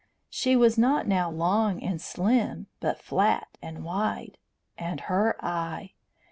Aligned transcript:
She 0.31 0.55
was 0.55 0.79
not 0.79 1.07
now 1.07 1.29
long 1.29 1.83
and 1.83 2.01
slim, 2.01 2.65
but 2.79 2.99
flat 3.03 3.55
and 3.61 3.83
wide. 3.83 4.39
And 4.75 5.01
her 5.01 5.35
eye! 5.45 5.93